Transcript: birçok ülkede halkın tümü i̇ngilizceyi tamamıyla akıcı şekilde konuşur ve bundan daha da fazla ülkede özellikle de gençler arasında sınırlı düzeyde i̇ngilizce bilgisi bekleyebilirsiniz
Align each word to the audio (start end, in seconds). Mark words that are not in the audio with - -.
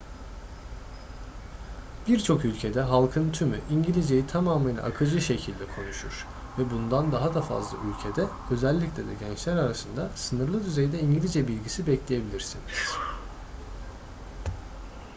birçok 2.07 2.45
ülkede 2.45 2.81
halkın 2.81 3.31
tümü 3.31 3.59
i̇ngilizceyi 3.69 4.27
tamamıyla 4.27 4.83
akıcı 4.83 5.21
şekilde 5.21 5.63
konuşur 5.75 6.27
ve 6.59 6.71
bundan 6.71 7.11
daha 7.11 7.33
da 7.33 7.41
fazla 7.41 7.77
ülkede 7.77 8.25
özellikle 8.51 9.03
de 9.07 9.13
gençler 9.19 9.57
arasında 9.57 10.09
sınırlı 10.15 10.65
düzeyde 10.65 10.99
i̇ngilizce 10.99 11.47
bilgisi 11.47 11.87
bekleyebilirsiniz 11.87 12.95